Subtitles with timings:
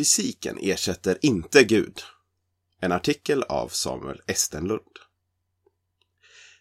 [0.00, 2.02] Fysiken ersätter inte Gud.
[2.80, 4.98] En artikel av Samuel Estenlund.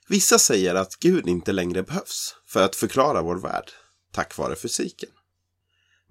[0.09, 3.71] Vissa säger att Gud inte längre behövs för att förklara vår värld,
[4.11, 5.09] tack vare fysiken.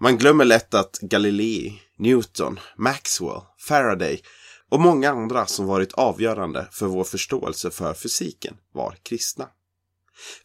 [0.00, 4.22] Man glömmer lätt att Galilei, Newton, Maxwell, Faraday
[4.68, 9.48] och många andra som varit avgörande för vår förståelse för fysiken var kristna.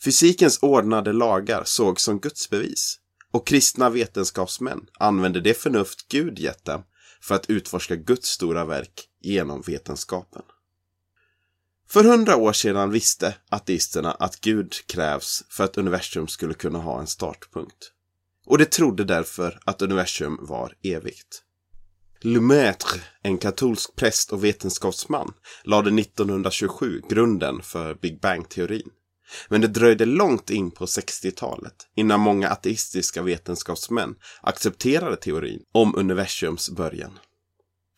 [0.04, 3.00] Fysikens ordnade lagar sågs som gudsbevis
[3.34, 6.84] och kristna vetenskapsmän använde det förnuft Gud gett dem
[7.22, 10.42] för att utforska Guds stora verk genom vetenskapen.
[11.90, 17.00] För hundra år sedan visste ateisterna att Gud krävs för att universum skulle kunna ha
[17.00, 17.92] en startpunkt.
[18.46, 21.44] Och de trodde därför att universum var evigt.
[22.22, 28.90] Lemaitre, en katolsk präst och vetenskapsman, lade 1927 grunden för Big Bang-teorin.
[29.50, 36.70] Men det dröjde långt in på 60-talet innan många ateistiska vetenskapsmän accepterade teorin om universums
[36.70, 37.20] början.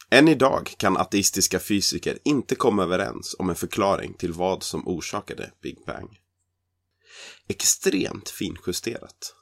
[0.10, 5.52] Än idag kan ateistiska fysiker inte komma överens om en förklaring till vad som orsakade
[5.62, 6.20] Big Bang.
[7.48, 9.34] Extremt finjusterat.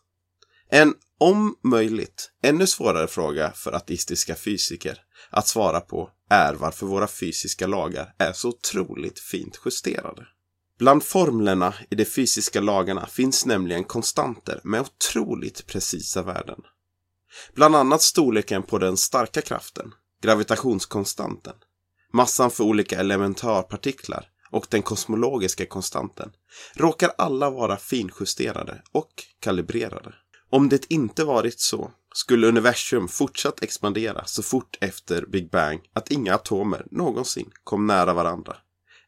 [0.69, 7.07] En, om möjligt, ännu svårare fråga för ateistiska fysiker att svara på är varför våra
[7.07, 10.27] fysiska lagar är så otroligt fint justerade.
[10.79, 16.61] Bland formlerna i de fysiska lagarna finns nämligen konstanter med otroligt precisa värden.
[17.53, 21.53] Bland annat storleken på den starka kraften, gravitationskonstanten,
[22.13, 26.31] massan för olika elementarpartiklar och den kosmologiska konstanten
[26.75, 30.13] råkar alla vara finjusterade och kalibrerade.
[30.49, 36.11] Om det inte varit så skulle universum fortsatt expandera så fort efter Big Bang att
[36.11, 38.57] inga atomer någonsin kom nära varandra.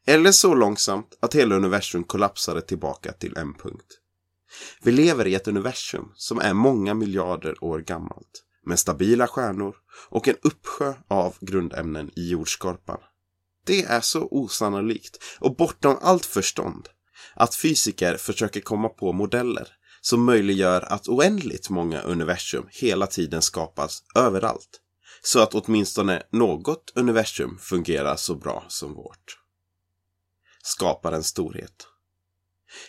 [0.08, 4.00] Eller så långsamt att hela universum kollapsade tillbaka till en punkt.
[4.82, 9.76] Vi lever i ett universum som är många miljarder år gammalt med stabila stjärnor
[10.10, 13.00] och en uppsjö av grundämnen i jordskorpan.
[13.66, 16.90] Det är så osannolikt och bortom allt förstånd
[17.36, 19.68] att fysiker försöker komma på modeller
[20.02, 24.82] som möjliggör att oändligt många universum hela tiden skapas överallt.
[25.22, 29.45] Så att åtminstone något universum fungerar så bra som vårt.
[30.66, 31.88] Skaparens storhet.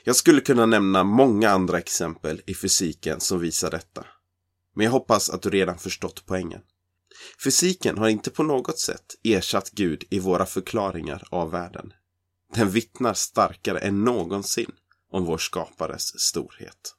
[0.04, 4.06] Jag skulle kunna nämna många andra exempel i fysiken som visar detta.
[4.74, 6.60] Men jag hoppas att du redan förstått poängen.
[7.44, 11.92] Fysiken har inte på något sätt ersatt Gud i våra förklaringar av världen.
[12.54, 14.72] Den vittnar starkare än någonsin
[15.12, 16.94] om vår skapares storhet.